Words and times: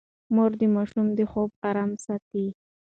مور 0.33 0.51
د 0.59 0.63
ماشوم 0.75 1.07
د 1.17 1.19
خوب 1.31 1.49
ارام 1.69 1.91
ساتي. 2.05 2.45